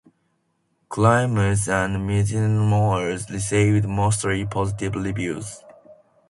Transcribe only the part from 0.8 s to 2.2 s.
"Crimes and